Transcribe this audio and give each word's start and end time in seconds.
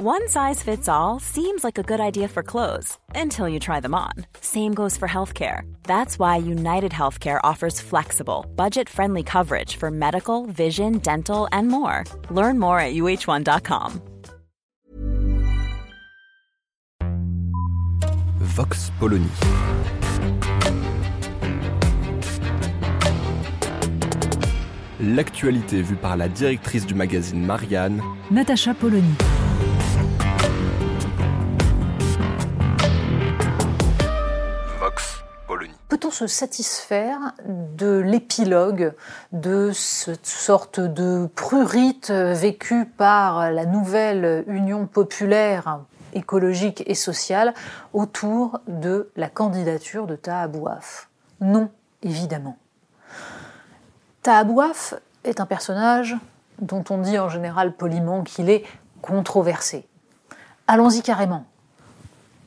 One 0.00 0.28
size 0.28 0.62
fits 0.62 0.88
all 0.88 1.18
seems 1.18 1.64
like 1.64 1.76
a 1.76 1.82
good 1.82 1.98
idea 1.98 2.28
for 2.28 2.44
clothes 2.44 2.96
until 3.16 3.48
you 3.48 3.58
try 3.58 3.80
them 3.80 3.96
on. 3.96 4.12
Same 4.40 4.72
goes 4.72 4.96
for 4.96 5.08
healthcare. 5.08 5.62
That's 5.82 6.20
why 6.20 6.36
United 6.36 6.92
Healthcare 6.92 7.40
offers 7.42 7.80
flexible, 7.80 8.46
budget 8.54 8.88
friendly 8.88 9.24
coverage 9.24 9.74
for 9.74 9.90
medical, 9.90 10.46
vision, 10.46 10.98
dental, 10.98 11.48
and 11.50 11.66
more. 11.66 12.04
Learn 12.30 12.60
more 12.60 12.78
at 12.78 12.94
uh1.com. 12.94 14.00
Vox 18.38 18.92
Polony. 19.00 19.26
L'actualité 25.00 25.82
vue 25.82 25.96
par 25.96 26.16
la 26.16 26.28
directrice 26.28 26.86
du 26.86 26.94
magazine 26.94 27.44
Marianne, 27.44 28.00
Natacha 28.30 28.74
Polony. 28.74 29.16
Peut-on 35.98 36.12
se 36.12 36.28
satisfaire 36.28 37.32
de 37.44 37.98
l'épilogue 37.98 38.94
de 39.32 39.72
cette 39.74 40.26
sorte 40.26 40.78
de 40.78 41.28
prurite 41.34 42.12
vécue 42.12 42.84
par 42.86 43.50
la 43.50 43.66
nouvelle 43.66 44.44
Union 44.46 44.86
populaire 44.86 45.80
écologique 46.12 46.84
et 46.86 46.94
sociale 46.94 47.52
autour 47.94 48.60
de 48.68 49.10
la 49.16 49.28
candidature 49.28 50.06
de 50.06 50.14
Taha 50.14 50.46
Bouaf 50.46 51.08
Non, 51.40 51.68
évidemment. 52.04 52.58
Taha 54.22 54.44
Bouaf 54.44 54.94
est 55.24 55.40
un 55.40 55.46
personnage 55.46 56.14
dont 56.60 56.84
on 56.90 56.98
dit 56.98 57.18
en 57.18 57.28
général 57.28 57.72
poliment 57.72 58.22
qu'il 58.22 58.50
est 58.50 58.62
controversé. 59.02 59.88
Allons-y 60.68 61.02
carrément. 61.02 61.44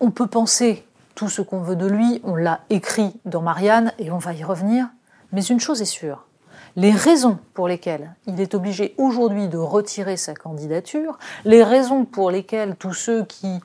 On 0.00 0.10
peut 0.10 0.28
penser 0.28 0.86
tout 1.14 1.28
ce 1.28 1.42
qu'on 1.42 1.60
veut 1.60 1.76
de 1.76 1.86
lui, 1.86 2.20
on 2.24 2.34
l'a 2.34 2.60
écrit 2.70 3.20
dans 3.24 3.42
Marianne 3.42 3.92
et 3.98 4.10
on 4.10 4.18
va 4.18 4.32
y 4.32 4.44
revenir, 4.44 4.88
mais 5.32 5.42
une 5.42 5.60
chose 5.60 5.82
est 5.82 5.86
sûre, 5.86 6.26
les 6.76 6.90
raisons 6.90 7.38
pour 7.54 7.68
lesquelles 7.68 8.14
il 8.26 8.40
est 8.40 8.54
obligé 8.54 8.94
aujourd'hui 8.98 9.48
de 9.48 9.58
retirer 9.58 10.16
sa 10.16 10.34
candidature, 10.34 11.18
les 11.44 11.62
raisons 11.62 12.04
pour 12.04 12.30
lesquelles 12.30 12.76
tous 12.76 12.94
ceux 12.94 13.24
qui, 13.24 13.60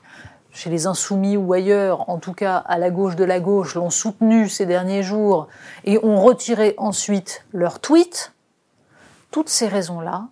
chez 0.52 0.70
les 0.70 0.86
insoumis 0.86 1.36
ou 1.36 1.52
ailleurs, 1.52 2.08
en 2.08 2.18
tout 2.18 2.34
cas 2.34 2.56
à 2.56 2.78
la 2.78 2.90
gauche 2.90 3.16
de 3.16 3.24
la 3.24 3.40
gauche, 3.40 3.74
l'ont 3.74 3.90
soutenu 3.90 4.48
ces 4.48 4.66
derniers 4.66 5.02
jours 5.02 5.48
et 5.84 5.98
ont 6.04 6.20
retiré 6.20 6.74
ensuite 6.78 7.44
leur 7.52 7.80
tweet, 7.80 8.32
toutes 9.30 9.48
ces 9.48 9.68
raisons-là 9.68 10.28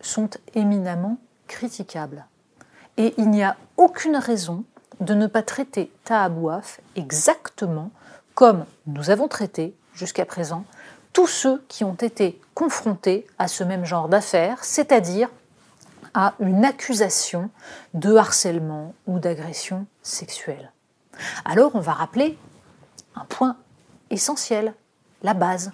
sont 0.00 0.30
éminemment 0.54 1.18
critiquables. 1.46 2.26
Et 2.96 3.14
il 3.16 3.30
n'y 3.30 3.42
a 3.42 3.56
aucune 3.76 4.16
raison 4.16 4.64
de 5.00 5.14
ne 5.14 5.26
pas 5.26 5.42
traiter 5.42 5.92
Tahabouaf 6.04 6.80
exactement 6.96 7.90
comme 8.34 8.64
nous 8.86 9.10
avons 9.10 9.28
traité 9.28 9.74
jusqu'à 9.94 10.24
présent 10.24 10.64
tous 11.12 11.26
ceux 11.26 11.64
qui 11.68 11.84
ont 11.84 11.94
été 11.94 12.40
confrontés 12.54 13.26
à 13.38 13.48
ce 13.48 13.64
même 13.64 13.84
genre 13.84 14.08
d'affaires, 14.08 14.64
c'est-à-dire 14.64 15.28
à 16.14 16.34
une 16.40 16.64
accusation 16.64 17.50
de 17.94 18.14
harcèlement 18.14 18.94
ou 19.06 19.18
d'agression 19.18 19.86
sexuelle. 20.02 20.72
Alors 21.44 21.72
on 21.74 21.80
va 21.80 21.92
rappeler 21.92 22.38
un 23.16 23.24
point 23.24 23.56
essentiel, 24.10 24.74
la 25.22 25.34
base. 25.34 25.72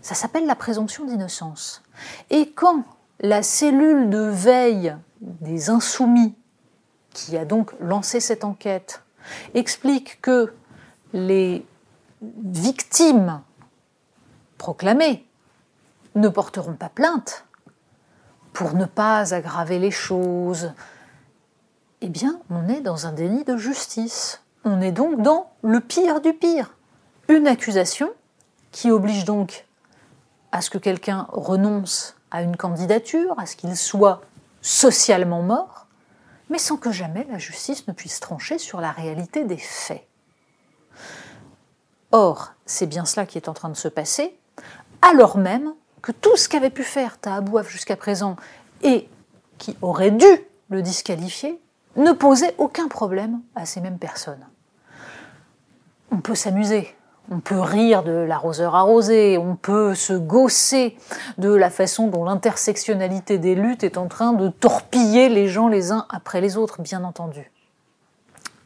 Ça 0.00 0.14
s'appelle 0.14 0.46
la 0.46 0.54
présomption 0.54 1.04
d'innocence. 1.04 1.82
Et 2.30 2.50
quand 2.50 2.84
la 3.20 3.42
cellule 3.42 4.10
de 4.10 4.18
veille 4.18 4.96
des 5.20 5.70
insoumis 5.70 6.34
qui 7.24 7.36
a 7.36 7.44
donc 7.44 7.72
lancé 7.80 8.20
cette 8.20 8.44
enquête, 8.44 9.02
explique 9.54 10.20
que 10.20 10.52
les 11.12 11.64
victimes 12.22 13.40
proclamées 14.58 15.26
ne 16.14 16.28
porteront 16.28 16.74
pas 16.74 16.88
plainte 16.88 17.44
pour 18.52 18.74
ne 18.74 18.84
pas 18.84 19.34
aggraver 19.34 19.78
les 19.78 19.90
choses, 19.90 20.72
eh 22.00 22.08
bien, 22.08 22.40
on 22.50 22.68
est 22.68 22.80
dans 22.80 23.06
un 23.06 23.12
déni 23.12 23.44
de 23.44 23.56
justice. 23.56 24.42
On 24.64 24.80
est 24.80 24.92
donc 24.92 25.22
dans 25.22 25.50
le 25.62 25.80
pire 25.80 26.20
du 26.20 26.32
pire. 26.32 26.74
Une 27.28 27.46
accusation 27.46 28.10
qui 28.72 28.90
oblige 28.90 29.24
donc 29.24 29.66
à 30.50 30.60
ce 30.60 30.70
que 30.70 30.78
quelqu'un 30.78 31.26
renonce 31.30 32.16
à 32.30 32.42
une 32.42 32.56
candidature, 32.56 33.38
à 33.38 33.46
ce 33.46 33.56
qu'il 33.56 33.76
soit 33.76 34.20
socialement 34.60 35.42
mort, 35.42 35.86
mais 36.52 36.58
sans 36.58 36.76
que 36.76 36.92
jamais 36.92 37.26
la 37.30 37.38
justice 37.38 37.88
ne 37.88 37.94
puisse 37.94 38.20
trancher 38.20 38.58
sur 38.58 38.82
la 38.82 38.92
réalité 38.92 39.44
des 39.44 39.56
faits. 39.56 40.06
Or, 42.10 42.52
c'est 42.66 42.86
bien 42.86 43.06
cela 43.06 43.24
qui 43.24 43.38
est 43.38 43.48
en 43.48 43.54
train 43.54 43.70
de 43.70 43.74
se 43.74 43.88
passer, 43.88 44.38
alors 45.00 45.38
même 45.38 45.72
que 46.02 46.12
tout 46.12 46.36
ce 46.36 46.50
qu'avait 46.50 46.68
pu 46.68 46.84
faire 46.84 47.18
Tahabouaf 47.18 47.70
jusqu'à 47.70 47.96
présent 47.96 48.36
et 48.82 49.08
qui 49.56 49.78
aurait 49.80 50.10
dû 50.10 50.26
le 50.68 50.82
disqualifier 50.82 51.58
ne 51.96 52.12
posait 52.12 52.54
aucun 52.58 52.86
problème 52.86 53.40
à 53.54 53.64
ces 53.64 53.80
mêmes 53.80 53.98
personnes. 53.98 54.46
On 56.10 56.20
peut 56.20 56.34
s'amuser, 56.34 56.94
on 57.32 57.40
peut 57.40 57.60
rire 57.60 58.02
de 58.02 58.12
l'arroseur 58.12 58.74
arrosé, 58.74 59.38
on 59.38 59.56
peut 59.56 59.94
se 59.94 60.12
gausser 60.12 60.96
de 61.38 61.48
la 61.48 61.70
façon 61.70 62.08
dont 62.08 62.24
l'intersectionnalité 62.24 63.38
des 63.38 63.54
luttes 63.54 63.84
est 63.84 63.96
en 63.96 64.06
train 64.06 64.34
de 64.34 64.48
torpiller 64.50 65.30
les 65.30 65.48
gens 65.48 65.68
les 65.68 65.92
uns 65.92 66.06
après 66.10 66.42
les 66.42 66.58
autres, 66.58 66.82
bien 66.82 67.04
entendu. 67.04 67.50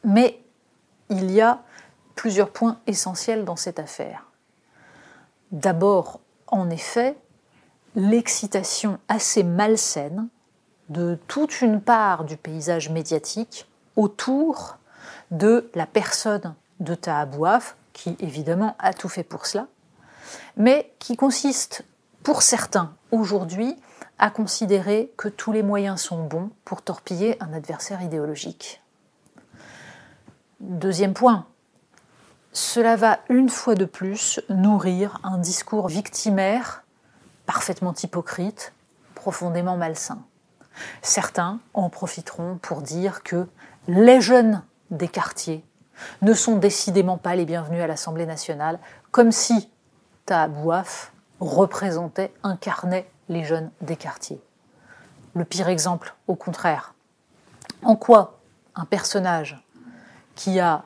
Mais 0.02 0.40
il 1.10 1.30
y 1.30 1.40
a 1.40 1.60
plusieurs 2.16 2.50
points 2.50 2.78
essentiels 2.88 3.44
dans 3.44 3.54
cette 3.54 3.78
affaire. 3.78 4.24
D'abord, 5.52 6.18
en 6.48 6.68
effet, 6.68 7.16
l'excitation 7.94 8.98
assez 9.08 9.44
malsaine 9.44 10.26
de 10.88 11.18
toute 11.28 11.60
une 11.60 11.80
part 11.80 12.24
du 12.24 12.36
paysage 12.36 12.90
médiatique 12.90 13.68
autour 13.94 14.78
de 15.30 15.70
la 15.74 15.86
personne 15.86 16.54
de 16.80 16.94
Tahabouaf, 16.94 17.76
qui 17.96 18.14
évidemment 18.20 18.76
a 18.78 18.92
tout 18.92 19.08
fait 19.08 19.22
pour 19.22 19.46
cela, 19.46 19.68
mais 20.58 20.92
qui 20.98 21.16
consiste 21.16 21.82
pour 22.22 22.42
certains 22.42 22.94
aujourd'hui 23.10 23.74
à 24.18 24.28
considérer 24.28 25.10
que 25.16 25.28
tous 25.28 25.50
les 25.50 25.62
moyens 25.62 26.02
sont 26.02 26.22
bons 26.22 26.50
pour 26.66 26.82
torpiller 26.82 27.42
un 27.42 27.54
adversaire 27.54 28.02
idéologique. 28.02 28.82
Deuxième 30.60 31.14
point, 31.14 31.46
cela 32.52 32.96
va 32.96 33.20
une 33.30 33.48
fois 33.48 33.74
de 33.74 33.86
plus 33.86 34.40
nourrir 34.50 35.18
un 35.22 35.38
discours 35.38 35.88
victimaire 35.88 36.84
parfaitement 37.46 37.94
hypocrite, 37.94 38.74
profondément 39.14 39.78
malsain. 39.78 40.18
Certains 41.00 41.60
en 41.72 41.88
profiteront 41.88 42.58
pour 42.60 42.82
dire 42.82 43.22
que 43.22 43.48
les 43.88 44.20
jeunes 44.20 44.62
des 44.90 45.08
quartiers 45.08 45.64
ne 46.22 46.32
sont 46.32 46.56
décidément 46.56 47.18
pas 47.18 47.34
les 47.34 47.44
bienvenus 47.44 47.82
à 47.82 47.86
l'Assemblée 47.86 48.26
nationale, 48.26 48.78
comme 49.10 49.32
si 49.32 49.70
Tahabouaf 50.26 51.12
représentait, 51.40 52.32
incarnait 52.42 53.08
les 53.28 53.44
jeunes 53.44 53.70
des 53.80 53.96
quartiers. 53.96 54.40
Le 55.34 55.44
pire 55.44 55.68
exemple, 55.68 56.14
au 56.28 56.34
contraire. 56.34 56.94
En 57.82 57.96
quoi 57.96 58.38
un 58.74 58.84
personnage 58.84 59.62
qui 60.34 60.60
a 60.60 60.84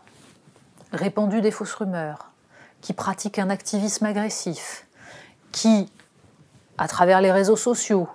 répandu 0.92 1.40
des 1.40 1.50
fausses 1.50 1.74
rumeurs, 1.74 2.30
qui 2.80 2.92
pratique 2.92 3.38
un 3.38 3.50
activisme 3.50 4.06
agressif, 4.06 4.86
qui, 5.52 5.90
à 6.78 6.88
travers 6.88 7.20
les 7.20 7.32
réseaux 7.32 7.56
sociaux, 7.56 8.08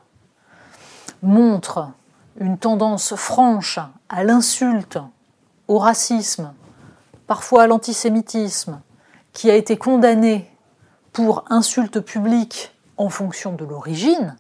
montre 1.22 1.90
une 2.38 2.58
tendance 2.58 3.16
franche 3.16 3.80
à 4.10 4.24
l'insulte, 4.24 5.00
au 5.68 5.80
racisme, 5.80 6.54
parfois 7.28 7.68
l'antisémitisme, 7.68 8.82
qui 9.34 9.52
a 9.52 9.56
été 9.56 9.78
condamné 9.78 10.50
pour 11.12 11.46
insulte 11.50 12.00
publique 12.00 12.76
en 12.98 13.10
fonction 13.10 13.54
de 13.54 13.66
l'origine, 13.66 14.38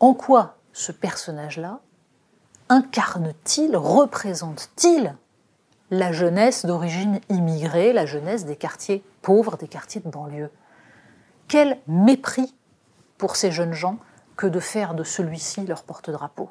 en 0.00 0.14
quoi 0.14 0.56
ce 0.72 0.92
personnage-là 0.92 1.80
incarne-t-il, 2.68 3.76
représente-t-il 3.76 5.14
la 5.90 6.12
jeunesse 6.12 6.66
d'origine 6.66 7.20
immigrée, 7.28 7.92
la 7.92 8.06
jeunesse 8.06 8.44
des 8.44 8.56
quartiers 8.56 9.04
pauvres, 9.22 9.56
des 9.56 9.68
quartiers 9.68 10.00
de 10.00 10.08
banlieue? 10.08 10.50
Quel 11.48 11.78
mépris 11.86 12.54
pour 13.18 13.36
ces 13.36 13.52
jeunes 13.52 13.72
gens 13.72 13.98
que 14.36 14.48
de 14.48 14.58
faire 14.58 14.94
de 14.94 15.04
celui-ci 15.04 15.64
leur 15.64 15.84
porte-drapeau? 15.84 16.50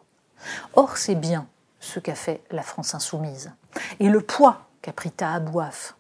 Or, 0.74 0.98
c'est 0.98 1.16
bien 1.16 1.48
ce 1.80 2.00
qu'a 2.00 2.16
fait 2.16 2.42
la 2.50 2.64
France 2.64 2.96
insoumise. 2.96 3.52
Et 4.00 4.08
le 4.08 4.22
poids 4.22 4.62
qu'a 4.86 4.94
pris 4.94 5.10
Tahabouaf 5.10 5.96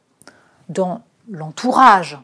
dans 0.69 1.01
l'entourage 1.27 2.19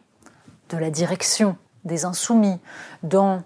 de 0.69 0.77
la 0.77 0.91
direction 0.91 1.57
des 1.85 2.05
insoumis, 2.05 2.59
dans 3.01 3.41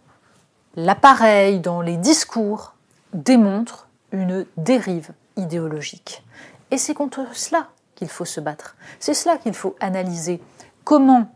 l'appareil, 0.76 1.62
dans 1.62 1.80
les 1.80 1.96
discours, 1.96 2.74
démontre 3.14 3.88
une 4.12 4.46
dérive 4.58 5.12
idéologique. 5.38 6.26
Et 6.72 6.78
c'est 6.78 6.94
contre 6.94 7.26
cela 7.34 7.70
qu'il 7.96 8.10
faut 8.10 8.26
se 8.26 8.42
battre. 8.42 8.76
C'est 9.00 9.14
cela 9.14 9.38
qu'il 9.38 9.54
faut 9.54 9.78
analyser. 9.80 10.44
Comment, 10.84 11.34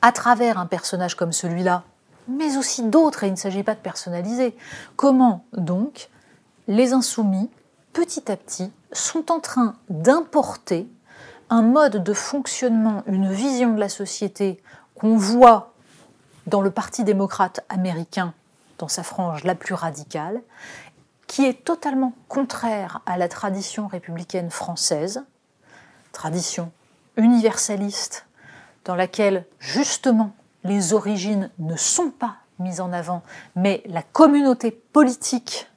à 0.00 0.12
travers 0.12 0.58
un 0.58 0.64
personnage 0.64 1.14
comme 1.14 1.32
celui-là, 1.32 1.82
mais 2.26 2.56
aussi 2.56 2.84
d'autres, 2.84 3.24
et 3.24 3.26
il 3.26 3.32
ne 3.32 3.36
s'agit 3.36 3.62
pas 3.62 3.74
de 3.74 3.80
personnaliser, 3.80 4.56
comment 4.96 5.44
donc 5.52 6.08
les 6.68 6.94
insoumis, 6.94 7.50
petit 7.92 8.32
à 8.32 8.36
petit, 8.38 8.72
sont 8.92 9.30
en 9.30 9.40
train 9.40 9.74
d'importer 9.90 10.88
un 11.52 11.60
mode 11.60 12.02
de 12.02 12.14
fonctionnement, 12.14 13.02
une 13.06 13.30
vision 13.30 13.74
de 13.74 13.78
la 13.78 13.90
société 13.90 14.62
qu'on 14.94 15.18
voit 15.18 15.74
dans 16.46 16.62
le 16.62 16.70
Parti 16.70 17.04
démocrate 17.04 17.60
américain, 17.68 18.32
dans 18.78 18.88
sa 18.88 19.02
frange 19.02 19.44
la 19.44 19.54
plus 19.54 19.74
radicale, 19.74 20.40
qui 21.26 21.44
est 21.44 21.62
totalement 21.62 22.14
contraire 22.28 23.02
à 23.04 23.18
la 23.18 23.28
tradition 23.28 23.86
républicaine 23.86 24.50
française, 24.50 25.24
tradition 26.12 26.72
universaliste, 27.18 28.24
dans 28.86 28.94
laquelle 28.94 29.44
justement 29.58 30.34
les 30.64 30.94
origines 30.94 31.50
ne 31.58 31.76
sont 31.76 32.08
pas 32.08 32.36
mises 32.60 32.80
en 32.80 32.94
avant, 32.94 33.22
mais 33.56 33.82
la 33.84 34.02
communauté 34.02 34.70
politique 34.70 35.70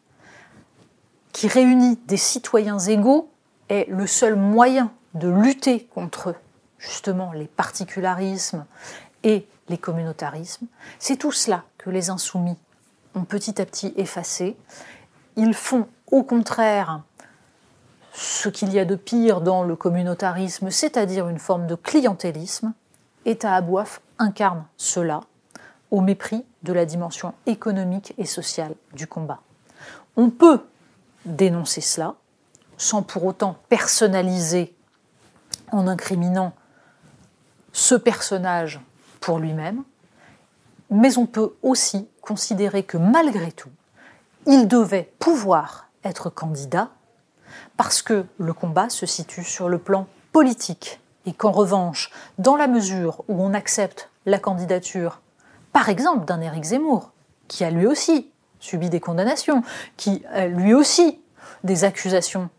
qui 1.33 1.49
réunit 1.49 1.99
des 2.07 2.15
citoyens 2.15 2.79
égaux 2.79 3.29
est 3.67 3.89
le 3.89 4.07
seul 4.07 4.37
moyen 4.37 4.89
de 5.15 5.29
lutter 5.29 5.85
contre 5.93 6.35
justement 6.77 7.31
les 7.31 7.47
particularismes 7.47 8.65
et 9.23 9.47
les 9.69 9.77
communautarismes. 9.77 10.67
C'est 10.99 11.17
tout 11.17 11.31
cela 11.31 11.63
que 11.77 11.89
les 11.89 12.09
insoumis 12.09 12.57
ont 13.15 13.23
petit 13.23 13.59
à 13.61 13.65
petit 13.65 13.93
effacé. 13.97 14.55
Ils 15.35 15.53
font 15.53 15.87
au 16.11 16.23
contraire 16.23 17.01
ce 18.13 18.49
qu'il 18.49 18.71
y 18.71 18.79
a 18.79 18.85
de 18.85 18.95
pire 18.95 19.41
dans 19.41 19.63
le 19.63 19.75
communautarisme, 19.75 20.69
c'est-à-dire 20.69 21.27
une 21.27 21.39
forme 21.39 21.67
de 21.67 21.75
clientélisme. 21.75 22.73
Et 23.25 23.37
Tahabouaf 23.37 24.01
incarne 24.19 24.65
cela 24.77 25.21
au 25.91 26.01
mépris 26.01 26.45
de 26.63 26.73
la 26.73 26.85
dimension 26.85 27.33
économique 27.45 28.13
et 28.17 28.25
sociale 28.25 28.75
du 28.93 29.07
combat. 29.07 29.39
On 30.15 30.29
peut 30.29 30.61
dénoncer 31.25 31.81
cela 31.81 32.15
sans 32.77 33.01
pour 33.01 33.25
autant 33.25 33.57
personnaliser 33.69 34.74
en 35.75 35.87
incriminant 35.87 36.53
ce 37.73 37.95
personnage 37.95 38.79
pour 39.19 39.39
lui-même, 39.39 39.83
mais 40.89 41.17
on 41.17 41.25
peut 41.25 41.53
aussi 41.61 42.07
considérer 42.21 42.83
que 42.83 42.97
malgré 42.97 43.51
tout, 43.51 43.69
il 44.45 44.67
devait 44.67 45.11
pouvoir 45.19 45.89
être 46.03 46.29
candidat 46.29 46.89
parce 47.77 48.01
que 48.01 48.25
le 48.37 48.53
combat 48.53 48.89
se 48.89 49.05
situe 49.05 49.43
sur 49.43 49.67
le 49.67 49.77
plan 49.77 50.07
politique 50.31 51.01
et 51.25 51.33
qu'en 51.33 51.51
revanche, 51.51 52.11
dans 52.37 52.55
la 52.55 52.67
mesure 52.67 53.23
où 53.27 53.43
on 53.43 53.53
accepte 53.53 54.09
la 54.25 54.39
candidature, 54.39 55.21
par 55.73 55.89
exemple 55.89 56.25
d'un 56.25 56.39
Éric 56.41 56.63
Zemmour, 56.63 57.11
qui 57.47 57.63
a 57.63 57.71
lui 57.71 57.87
aussi 57.87 58.31
subi 58.59 58.89
des 58.89 58.99
condamnations, 58.99 59.63
qui 59.97 60.23
a 60.31 60.47
lui 60.47 60.73
aussi 60.73 61.19
des 61.63 61.83
accusations 61.83 62.49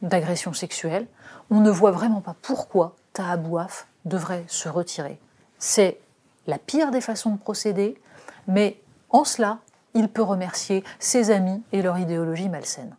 d'agression 0.00 0.52
sexuelle, 0.52 1.06
on 1.52 1.60
ne 1.60 1.70
voit 1.70 1.90
vraiment 1.90 2.22
pas 2.22 2.34
pourquoi 2.40 2.96
Tahabouaf 3.12 3.86
devrait 4.06 4.44
se 4.48 4.70
retirer. 4.70 5.18
C'est 5.58 5.98
la 6.46 6.56
pire 6.56 6.90
des 6.90 7.02
façons 7.02 7.30
de 7.30 7.38
procéder, 7.38 8.00
mais 8.48 8.80
en 9.10 9.24
cela, 9.24 9.58
il 9.94 10.08
peut 10.08 10.22
remercier 10.22 10.82
ses 10.98 11.30
amis 11.30 11.62
et 11.72 11.82
leur 11.82 11.98
idéologie 11.98 12.48
malsaine. 12.48 12.96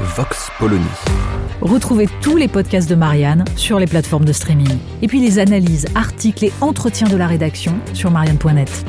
Vox 0.00 0.50
Polony. 0.58 0.86
Retrouvez 1.60 2.08
tous 2.22 2.38
les 2.38 2.48
podcasts 2.48 2.88
de 2.88 2.94
Marianne 2.94 3.44
sur 3.56 3.78
les 3.78 3.86
plateformes 3.86 4.24
de 4.24 4.32
streaming. 4.32 4.78
Et 5.02 5.06
puis 5.06 5.20
les 5.20 5.38
analyses, 5.38 5.84
articles 5.94 6.46
et 6.46 6.52
entretiens 6.62 7.08
de 7.08 7.16
la 7.18 7.26
rédaction 7.26 7.74
sur 7.92 8.10
marianne.net. 8.10 8.86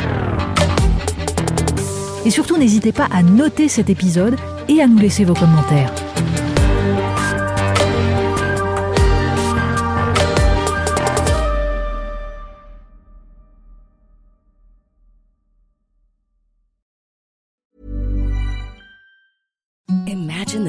Et 2.23 2.29
surtout, 2.29 2.55
n'hésitez 2.55 2.93
pas 2.93 3.09
à 3.11 3.21
noter 3.21 3.67
cet 3.67 3.89
épisode 3.89 4.37
et 4.69 4.81
à 4.81 4.87
nous 4.87 4.99
laisser 4.99 5.25
vos 5.25 5.33
commentaires. 5.33 5.91